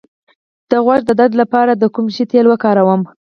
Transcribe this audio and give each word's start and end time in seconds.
د 0.69 0.71
غوږ 0.85 1.01
د 1.05 1.11
درد 1.19 1.33
لپاره 1.41 1.71
د 1.75 1.83
کوم 1.95 2.07
شي 2.15 2.23
تېل 2.31 2.45
وکاروم؟ 2.49 3.01